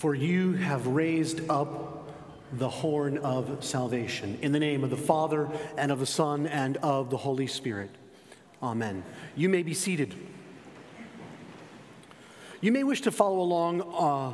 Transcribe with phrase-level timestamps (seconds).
[0.00, 2.08] For you have raised up
[2.54, 4.38] the horn of salvation.
[4.40, 7.90] In the name of the Father, and of the Son, and of the Holy Spirit.
[8.62, 9.04] Amen.
[9.36, 10.14] You may be seated.
[12.62, 14.32] You may wish to follow along uh,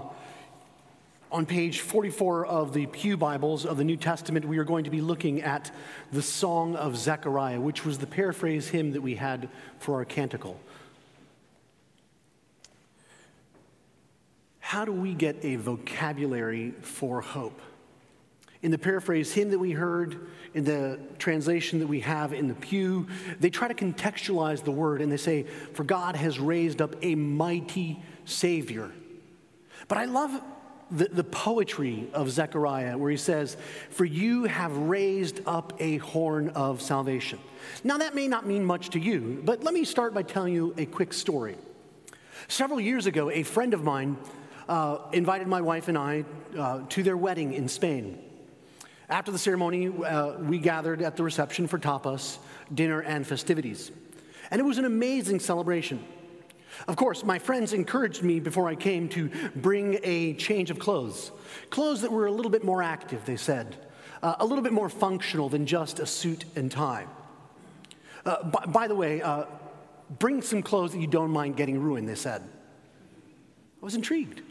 [1.32, 4.44] on page 44 of the Pew Bibles of the New Testament.
[4.44, 5.72] We are going to be looking at
[6.12, 9.48] the Song of Zechariah, which was the paraphrase hymn that we had
[9.80, 10.60] for our canticle.
[14.66, 17.60] How do we get a vocabulary for hope?
[18.62, 22.54] In the paraphrase hymn that we heard, in the translation that we have in the
[22.54, 23.06] pew,
[23.38, 25.44] they try to contextualize the word and they say,
[25.74, 28.90] For God has raised up a mighty Savior.
[29.86, 30.42] But I love
[30.90, 33.56] the, the poetry of Zechariah where he says,
[33.90, 37.38] For you have raised up a horn of salvation.
[37.84, 40.74] Now, that may not mean much to you, but let me start by telling you
[40.76, 41.54] a quick story.
[42.48, 44.16] Several years ago, a friend of mine
[44.68, 46.24] uh, invited my wife and I
[46.58, 48.18] uh, to their wedding in Spain.
[49.08, 52.38] After the ceremony, uh, we gathered at the reception for tapas,
[52.74, 53.92] dinner, and festivities.
[54.50, 56.04] And it was an amazing celebration.
[56.88, 61.30] Of course, my friends encouraged me before I came to bring a change of clothes.
[61.70, 63.76] Clothes that were a little bit more active, they said,
[64.22, 67.06] uh, a little bit more functional than just a suit and tie.
[68.24, 69.44] Uh, by, by, the way, uh,
[70.18, 72.42] bring some clothes that you don't mind getting ruined, they said.
[72.42, 74.42] I was intrigued.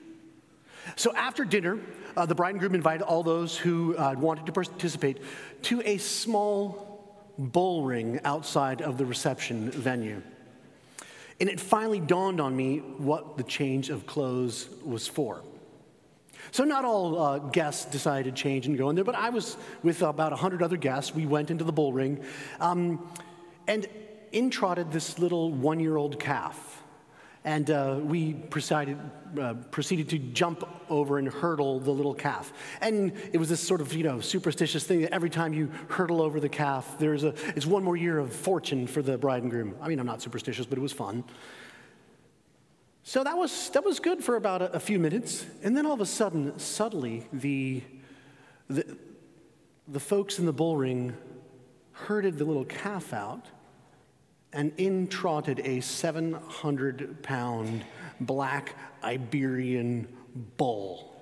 [0.95, 1.79] So after dinner,
[2.15, 5.21] uh, the bride and groom invited all those who uh, wanted to participate
[5.63, 10.21] to a small bull ring outside of the reception venue.
[11.39, 15.43] And it finally dawned on me what the change of clothes was for.
[16.51, 19.57] So, not all uh, guests decided to change and go in there, but I was
[19.83, 21.13] with about 100 other guests.
[21.13, 22.23] We went into the bull ring,
[22.59, 23.11] um,
[23.67, 23.87] and
[24.31, 26.74] in trotted this little one year old calf.
[27.45, 28.97] And uh, we proceeded,
[29.39, 32.51] uh, proceeded to jump over and hurdle the little calf.
[32.81, 36.23] And it was this sort of, you know, superstitious thing that every time you hurdle
[36.23, 39.51] over the calf, there's a, it's one more year of fortune for the bride and
[39.51, 39.75] groom.
[39.79, 41.23] I mean, I'm not superstitious, but it was fun.
[43.03, 45.45] So that was, that was good for about a, a few minutes.
[45.61, 47.83] And then all of a sudden, subtly, the,
[48.67, 48.97] the,
[49.87, 51.15] the folks in the bull ring
[51.91, 53.45] herded the little calf out
[54.55, 57.85] and in trotted a 700 pound
[58.19, 60.07] black Iberian
[60.57, 61.13] bull.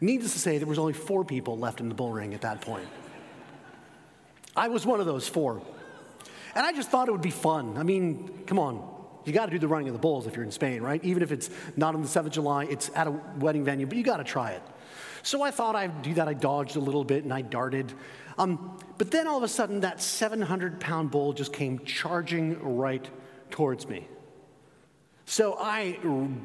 [0.00, 2.60] Needless to say, there was only four people left in the bull ring at that
[2.60, 2.88] point.
[4.56, 5.62] I was one of those four.
[6.54, 7.78] And I just thought it would be fun.
[7.78, 8.94] I mean, come on.
[9.24, 11.02] You got to do the running of the bulls if you're in Spain, right?
[11.04, 13.96] Even if it's not on the 7th of July, it's at a wedding venue, but
[13.96, 14.62] you got to try it.
[15.26, 16.28] So I thought I'd do that.
[16.28, 17.92] I dodged a little bit and I darted.
[18.38, 23.04] Um, but then all of a sudden, that 700 pound bull just came charging right
[23.50, 24.06] towards me.
[25.24, 25.98] So I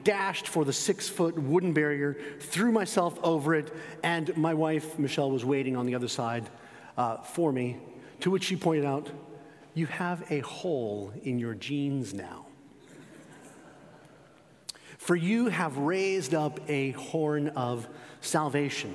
[0.04, 3.72] dashed for the six foot wooden barrier, threw myself over it,
[4.02, 6.50] and my wife, Michelle, was waiting on the other side
[6.98, 7.78] uh, for me.
[8.22, 9.12] To which she pointed out,
[9.76, 12.48] You have a hole in your jeans now.
[15.02, 17.88] For you have raised up a horn of
[18.22, 18.94] salvation.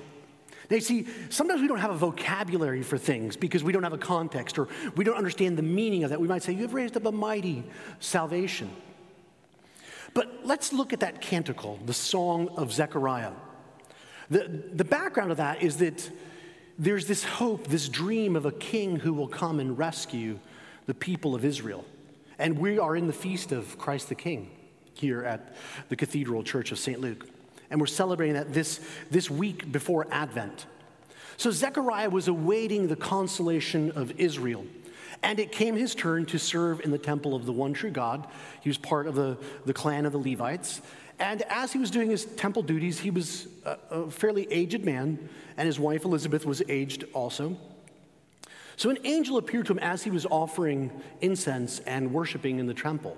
[0.71, 3.93] Now, you see, sometimes we don't have a vocabulary for things because we don't have
[3.93, 6.21] a context or we don't understand the meaning of that.
[6.21, 7.65] We might say, You have raised up a mighty
[7.99, 8.71] salvation.
[10.15, 13.33] But let's look at that canticle, the Song of Zechariah.
[14.31, 16.09] The, the background of that is that
[16.78, 20.38] there's this hope, this dream of a king who will come and rescue
[20.87, 21.84] the people of Israel.
[22.38, 24.53] And we are in the feast of Christ the King
[24.98, 25.54] here at
[25.88, 27.00] the Cathedral Church of St.
[27.00, 27.26] Luke
[27.70, 28.80] and we're celebrating that this,
[29.10, 30.66] this week before Advent.
[31.36, 34.64] So Zechariah was awaiting the consolation of Israel.
[35.22, 38.26] And it came his turn to serve in the temple of the one true God.
[38.60, 40.82] He was part of the, the clan of the Levites.
[41.18, 45.28] And as he was doing his temple duties, he was a, a fairly aged man,
[45.56, 47.56] and his wife Elizabeth was aged also.
[48.76, 50.90] So an angel appeared to him as he was offering
[51.22, 53.16] incense and worshiping in the temple.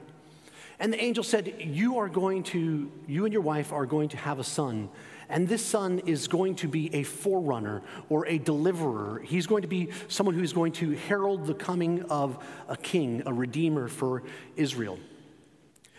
[0.81, 4.17] And the angel said, You are going to, you and your wife are going to
[4.17, 4.89] have a son.
[5.29, 9.21] And this son is going to be a forerunner or a deliverer.
[9.21, 13.33] He's going to be someone who's going to herald the coming of a king, a
[13.33, 14.23] redeemer for
[14.57, 14.99] Israel.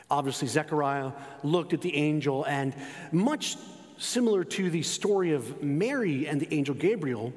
[0.10, 1.12] Obviously, Zechariah
[1.44, 2.74] looked at the angel, and
[3.12, 3.58] much
[4.00, 7.32] similar to the story of Mary and the angel Gabriel,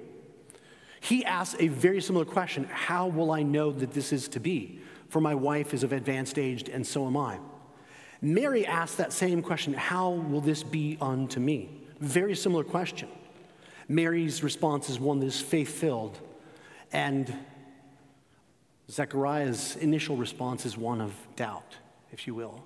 [1.00, 4.80] he asked a very similar question How will I know that this is to be?
[5.12, 7.38] For my wife is of advanced age, and so am I.
[8.22, 11.82] Mary asked that same question How will this be unto me?
[12.00, 13.10] Very similar question.
[13.88, 16.18] Mary's response is one that is faith filled,
[16.94, 17.30] and
[18.90, 21.76] Zechariah's initial response is one of doubt,
[22.10, 22.64] if you will.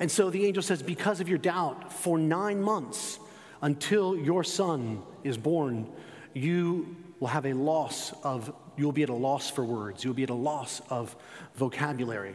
[0.00, 3.20] And so the angel says, Because of your doubt, for nine months
[3.62, 5.88] until your son is born,
[6.34, 10.22] you will have a loss of, you'll be at a loss for words, you'll be
[10.22, 11.14] at a loss of
[11.54, 12.34] vocabulary.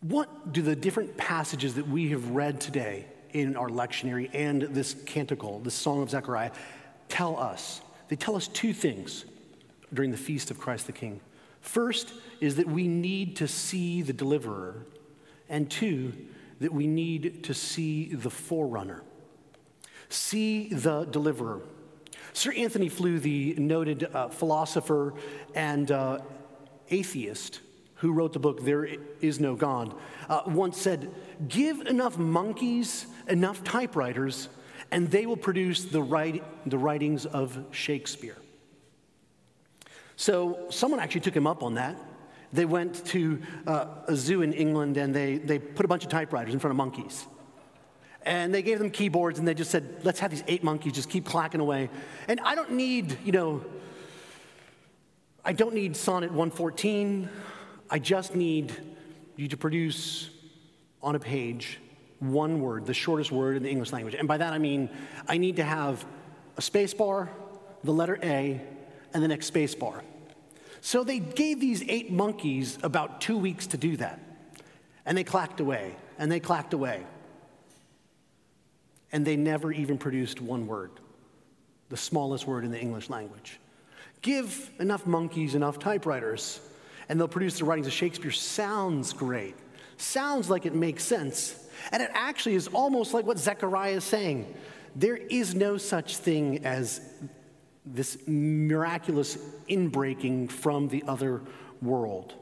[0.00, 4.94] What do the different passages that we have read today in our lectionary and this
[5.06, 6.52] canticle, this Song of Zechariah,
[7.08, 7.80] tell us?
[8.08, 9.24] They tell us two things
[9.92, 11.20] during the feast of Christ the King.
[11.60, 14.86] First is that we need to see the deliverer,
[15.48, 16.12] and two,
[16.60, 19.02] that we need to see the forerunner.
[20.08, 21.62] See the deliverer.
[22.32, 25.14] Sir Antony Flew, the noted uh, philosopher
[25.54, 26.18] and uh,
[26.90, 27.60] atheist
[27.96, 28.88] who wrote the book There
[29.20, 29.94] Is No God,
[30.28, 31.14] uh, once said,
[31.48, 34.48] Give enough monkeys enough typewriters,
[34.90, 38.36] and they will produce the, write, the writings of Shakespeare.
[40.16, 41.96] So someone actually took him up on that.
[42.52, 46.10] They went to uh, a zoo in England and they, they put a bunch of
[46.10, 47.26] typewriters in front of monkeys.
[48.24, 51.10] And they gave them keyboards and they just said, let's have these eight monkeys just
[51.10, 51.90] keep clacking away.
[52.28, 53.64] And I don't need, you know,
[55.44, 57.28] I don't need Sonnet 114.
[57.90, 58.72] I just need
[59.36, 60.30] you to produce
[61.02, 61.78] on a page
[62.20, 64.14] one word, the shortest word in the English language.
[64.14, 64.88] And by that I mean
[65.26, 66.04] I need to have
[66.56, 67.30] a space bar,
[67.82, 68.60] the letter A,
[69.12, 70.02] and the next space bar.
[70.80, 74.20] So they gave these eight monkeys about two weeks to do that.
[75.04, 77.04] And they clacked away, and they clacked away.
[79.12, 80.90] And they never even produced one word,
[81.90, 83.60] the smallest word in the English language.
[84.22, 86.60] Give enough monkeys enough typewriters,
[87.08, 88.30] and they'll produce the writings of Shakespeare.
[88.30, 89.54] Sounds great.
[89.98, 91.68] Sounds like it makes sense.
[91.90, 94.54] And it actually is almost like what Zechariah is saying.
[94.96, 97.00] There is no such thing as
[97.84, 99.36] this miraculous
[99.68, 101.42] inbreaking from the other
[101.80, 102.34] world.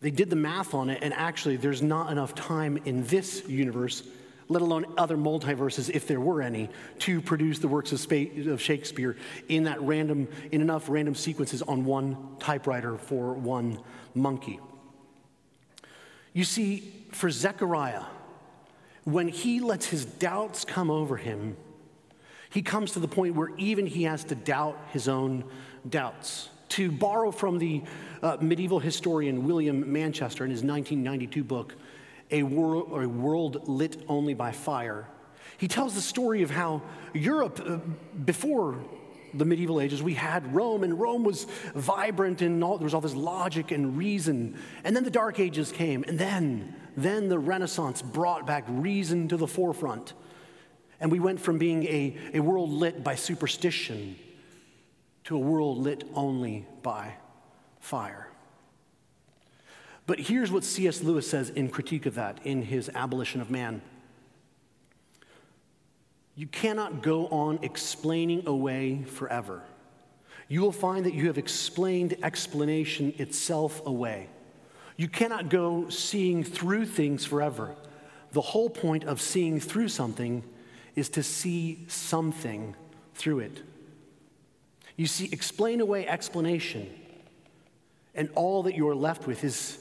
[0.00, 4.02] They did the math on it, and actually, there's not enough time in this universe,
[4.48, 6.70] let alone other multiverses, if there were any,
[7.00, 9.16] to produce the works of, Shakespeare
[9.48, 13.78] in that random, in enough random sequences on one typewriter for one
[14.14, 14.58] monkey.
[16.32, 18.04] You see, for Zechariah,
[19.04, 21.56] when he lets his doubts come over him,
[22.48, 25.44] he comes to the point where even he has to doubt his own
[25.88, 26.48] doubts.
[26.70, 27.82] To borrow from the
[28.22, 31.74] uh, medieval historian William Manchester in his 1992 book,
[32.30, 35.08] a world, a world Lit Only by Fire,
[35.58, 36.82] he tells the story of how
[37.12, 37.78] Europe, uh,
[38.24, 38.78] before
[39.34, 41.44] the medieval ages, we had Rome, and Rome was
[41.74, 44.56] vibrant and all, there was all this logic and reason.
[44.84, 49.36] And then the Dark Ages came, and then, then the Renaissance brought back reason to
[49.36, 50.14] the forefront.
[51.00, 54.16] And we went from being a, a world lit by superstition
[55.30, 57.14] to a world lit only by
[57.78, 58.26] fire.
[60.04, 61.04] But here's what C.S.
[61.04, 63.80] Lewis says in critique of that in his Abolition of Man.
[66.34, 69.62] You cannot go on explaining away forever.
[70.48, 74.26] You will find that you have explained explanation itself away.
[74.96, 77.76] You cannot go seeing through things forever.
[78.32, 80.42] The whole point of seeing through something
[80.96, 82.74] is to see something
[83.14, 83.62] through it.
[85.00, 86.86] You see, explain away explanation,
[88.14, 89.78] and all that you're left with is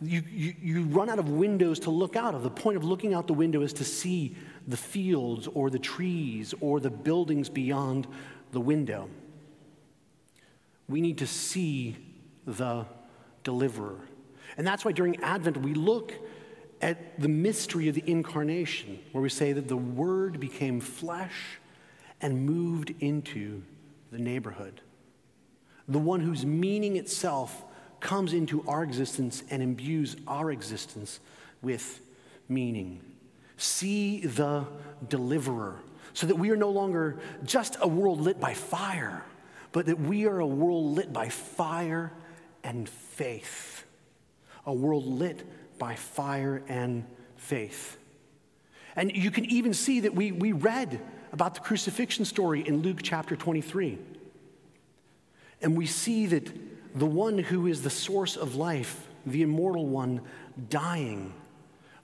[0.00, 2.42] you, you, you run out of windows to look out of.
[2.42, 4.34] The point of looking out the window is to see
[4.66, 8.06] the fields or the trees or the buildings beyond
[8.52, 9.10] the window.
[10.88, 11.98] We need to see
[12.46, 12.86] the
[13.44, 14.00] deliverer.
[14.56, 16.14] And that's why during Advent we look
[16.80, 21.58] at the mystery of the incarnation, where we say that the Word became flesh
[22.22, 23.64] and moved into
[24.12, 24.80] the neighborhood.
[25.88, 27.64] The one whose meaning itself
[27.98, 31.18] comes into our existence and imbues our existence
[31.62, 32.00] with
[32.48, 33.00] meaning.
[33.56, 34.66] See the
[35.08, 35.76] deliverer,
[36.12, 39.24] so that we are no longer just a world lit by fire,
[39.72, 42.12] but that we are a world lit by fire
[42.62, 43.84] and faith.
[44.66, 45.42] A world lit
[45.78, 47.04] by fire and
[47.36, 47.96] faith.
[48.94, 51.00] And you can even see that we, we read
[51.32, 53.98] about the crucifixion story in Luke chapter 23.
[55.62, 56.50] And we see that
[56.94, 60.20] the one who is the source of life, the immortal one,
[60.68, 61.32] dying,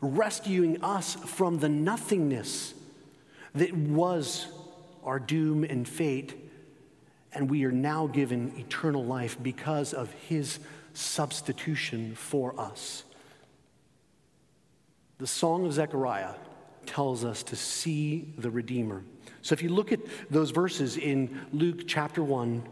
[0.00, 2.72] rescuing us from the nothingness
[3.54, 4.46] that was
[5.04, 6.34] our doom and fate.
[7.32, 10.58] And we are now given eternal life because of his
[10.94, 13.04] substitution for us.
[15.18, 16.34] The Song of Zechariah
[16.86, 19.02] tells us to see the Redeemer.
[19.42, 22.62] So if you look at those verses in Luke chapter 1,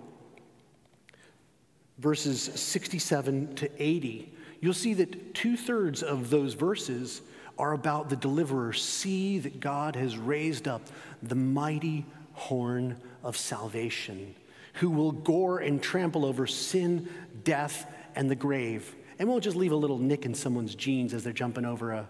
[1.99, 7.23] verses 67 to 80, you'll see that two thirds of those verses
[7.59, 8.73] are about the deliverer.
[8.73, 10.83] See that God has raised up
[11.23, 12.05] the mighty
[12.35, 14.35] horn of salvation,
[14.75, 17.09] who will gore and trample over sin,
[17.45, 18.95] death, and the grave.
[19.19, 22.09] And won't just leave a little nick in someone's jeans as they're jumping over a,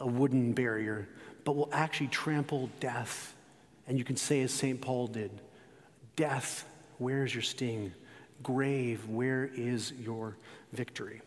[0.00, 1.08] a wooden barrier,
[1.44, 3.34] but will actually trample death.
[3.86, 4.80] And you can say, as St.
[4.80, 5.30] Paul did,
[6.16, 6.66] Death,
[6.98, 7.92] where is your sting?
[8.42, 10.36] Grave, where is your
[10.72, 11.20] victory?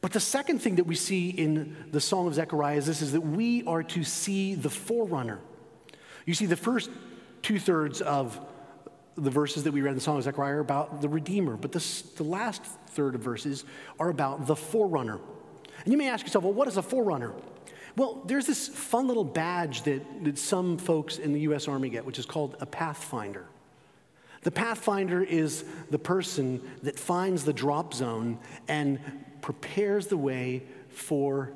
[0.00, 3.12] But the second thing that we see in the Song of Zechariah is this is
[3.12, 5.40] that we are to see the forerunner.
[6.26, 6.90] You see, the first
[7.42, 8.38] two thirds of
[9.16, 11.72] the verses that we read in the Song of Zechariah are about the Redeemer, but
[11.72, 13.64] this, the last third of verses
[13.98, 15.18] are about the forerunner.
[15.84, 17.32] And you may ask yourself, well, what is a forerunner?
[17.96, 22.04] Well, there's this fun little badge that, that some folks in the US Army get,
[22.04, 23.46] which is called a Pathfinder.
[24.42, 28.38] The Pathfinder is the person that finds the drop zone
[28.68, 29.00] and
[29.40, 31.52] prepares the way for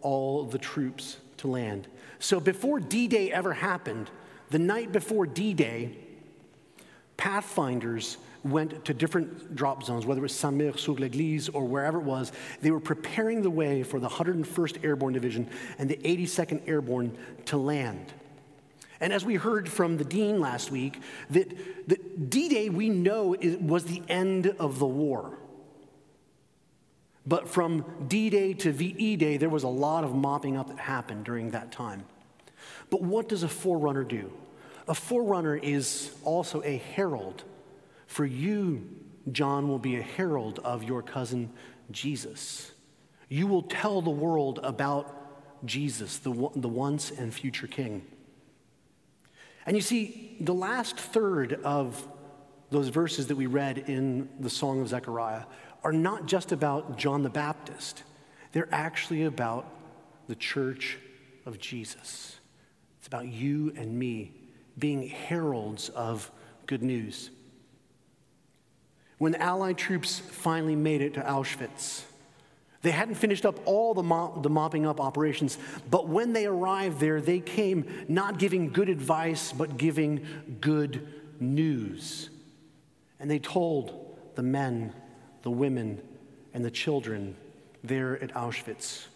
[0.00, 1.88] all the troops to land.
[2.20, 4.10] So before D Day ever happened,
[4.50, 5.96] the night before D Day,
[7.16, 12.04] Pathfinders went to different drop zones, whether it was Saint-Mère sur l'Église or wherever it
[12.04, 12.32] was.
[12.60, 17.56] They were preparing the way for the 101st Airborne Division and the 82nd Airborne to
[17.56, 18.12] land.
[19.00, 23.36] And as we heard from the dean last week, that, that D Day we know
[23.60, 25.38] was the end of the war.
[27.26, 30.78] But from D Day to VE Day, there was a lot of mopping up that
[30.78, 32.04] happened during that time.
[32.90, 34.32] But what does a forerunner do?
[34.88, 37.44] A forerunner is also a herald.
[38.12, 38.86] For you,
[39.32, 41.50] John will be a herald of your cousin
[41.90, 42.70] Jesus.
[43.30, 48.04] You will tell the world about Jesus, the, the once and future king.
[49.64, 52.06] And you see, the last third of
[52.68, 55.44] those verses that we read in the Song of Zechariah
[55.82, 58.02] are not just about John the Baptist,
[58.52, 59.64] they're actually about
[60.26, 60.98] the church
[61.46, 62.36] of Jesus.
[62.98, 64.32] It's about you and me
[64.78, 66.30] being heralds of
[66.66, 67.30] good news.
[69.22, 72.02] When Allied troops finally made it to Auschwitz,
[72.82, 76.98] they hadn't finished up all the, mop, the mopping up operations, but when they arrived
[76.98, 80.26] there, they came not giving good advice, but giving
[80.60, 81.06] good
[81.38, 82.30] news.
[83.20, 84.92] And they told the men,
[85.42, 86.02] the women,
[86.52, 87.36] and the children
[87.84, 89.06] there at Auschwitz,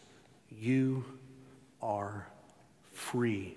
[0.56, 1.04] You
[1.82, 2.28] are
[2.92, 3.56] free.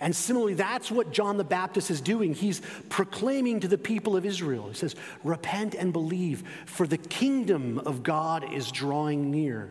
[0.00, 2.32] And similarly, that's what John the Baptist is doing.
[2.32, 4.68] He's proclaiming to the people of Israel.
[4.68, 9.70] He says, Repent and believe, for the kingdom of God is drawing near.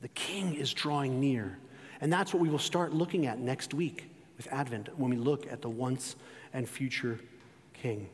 [0.00, 1.58] The king is drawing near.
[2.00, 5.50] And that's what we will start looking at next week with Advent when we look
[5.52, 6.16] at the once
[6.52, 7.18] and future
[7.74, 8.08] king.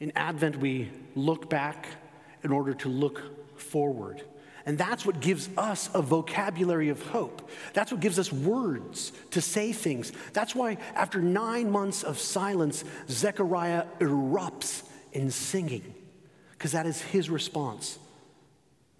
[0.00, 1.86] In Advent, we look back
[2.42, 4.22] in order to look forward.
[4.66, 7.50] And that's what gives us a vocabulary of hope.
[7.74, 10.10] That's what gives us words to say things.
[10.32, 15.94] That's why, after nine months of silence, Zechariah erupts in singing,
[16.52, 17.98] because that is his response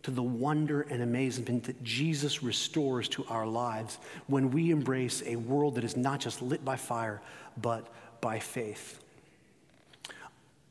[0.02, 5.37] to the wonder and amazement that Jesus restores to our lives when we embrace a
[5.37, 7.23] world that is not just lit by fire,
[7.56, 7.88] but
[8.21, 9.00] by faith.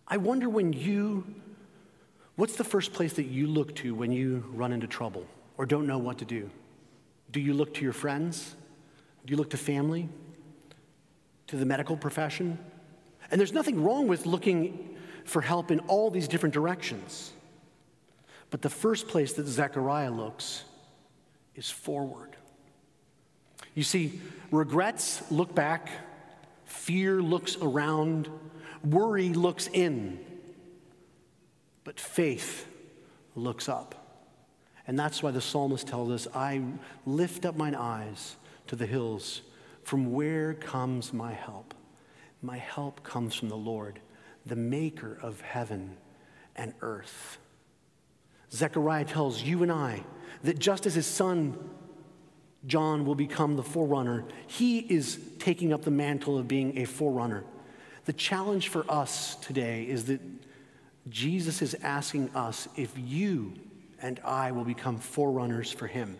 [0.07, 1.25] I wonder when you
[2.35, 5.25] What's the first place that you look to when you run into trouble
[5.57, 6.49] or don't know what to do?
[7.31, 8.55] Do you look to your friends?
[9.25, 10.09] Do you look to family?
[11.47, 12.57] To the medical profession?
[13.29, 17.31] And there's nothing wrong with looking for help in all these different directions.
[18.49, 20.63] But the first place that Zechariah looks
[21.55, 22.35] is forward.
[23.75, 24.21] You see,
[24.51, 25.89] regrets look back,
[26.65, 28.29] fear looks around,
[28.83, 30.19] worry looks in.
[31.83, 32.67] But faith
[33.35, 33.95] looks up.
[34.87, 36.61] And that's why the psalmist tells us, I
[37.05, 38.35] lift up mine eyes
[38.67, 39.41] to the hills.
[39.83, 41.73] From where comes my help?
[42.41, 43.99] My help comes from the Lord,
[44.45, 45.97] the maker of heaven
[46.55, 47.37] and earth.
[48.51, 50.03] Zechariah tells you and I
[50.43, 51.57] that just as his son
[52.65, 57.43] John will become the forerunner, he is taking up the mantle of being a forerunner.
[58.05, 60.21] The challenge for us today is that
[61.09, 63.53] Jesus is asking us if you
[64.01, 66.17] and I will become forerunners for him.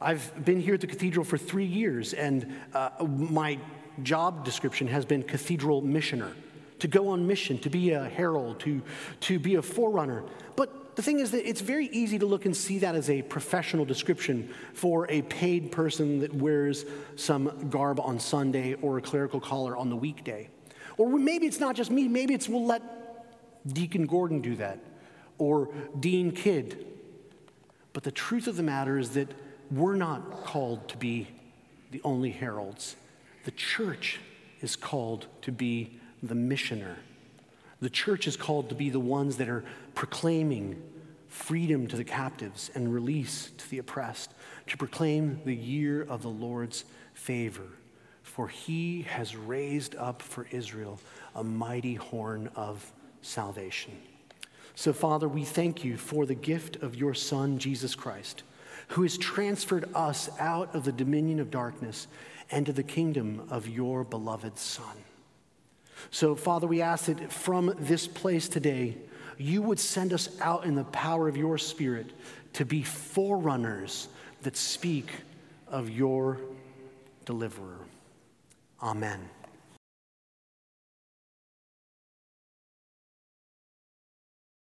[0.00, 3.58] I've been here at the cathedral for three years, and uh, my
[4.02, 6.32] job description has been cathedral missioner
[6.80, 8.82] to go on mission, to be a herald, to,
[9.20, 10.24] to be a forerunner.
[10.56, 13.22] But the thing is that it's very easy to look and see that as a
[13.22, 19.40] professional description for a paid person that wears some garb on Sunday or a clerical
[19.40, 20.48] collar on the weekday.
[20.98, 22.82] Or maybe it's not just me, maybe it's we'll let
[23.66, 24.78] Deacon Gordon do that
[25.38, 26.86] or Dean Kidd.
[27.92, 29.28] But the truth of the matter is that
[29.70, 31.28] we're not called to be
[31.90, 32.96] the only heralds.
[33.44, 34.20] The church
[34.60, 36.96] is called to be the missioner.
[37.80, 39.64] The church is called to be the ones that are
[39.94, 40.80] proclaiming
[41.28, 44.32] freedom to the captives and release to the oppressed,
[44.68, 47.66] to proclaim the year of the Lord's favor.
[48.22, 51.00] For he has raised up for Israel
[51.34, 52.92] a mighty horn of
[53.22, 53.96] salvation.
[54.74, 58.42] So, Father, we thank you for the gift of your Son, Jesus Christ,
[58.88, 62.06] who has transferred us out of the dominion of darkness
[62.50, 64.96] and to the kingdom of your beloved Son.
[66.10, 68.96] So, Father, we ask that from this place today,
[69.38, 72.06] you would send us out in the power of your Spirit
[72.54, 74.08] to be forerunners
[74.42, 75.10] that speak
[75.68, 76.38] of your
[77.24, 77.78] deliverer.
[78.82, 79.20] Amen.